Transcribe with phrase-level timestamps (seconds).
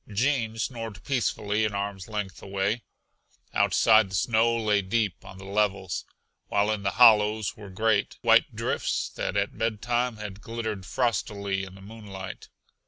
[0.11, 2.81] Gene snored peacefully an arm's length away.
[3.53, 6.05] Outside the snow lay deep on the levels,
[6.47, 11.75] while in the hollows were great, white drifts that at bedtime had glittered frostily in
[11.75, 12.49] the moonlight.